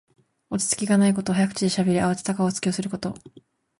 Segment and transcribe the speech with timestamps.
[0.49, 1.31] 落ち着きがないこと。
[1.31, 3.13] 早口でしゃべり、あわてた顔つきをすること。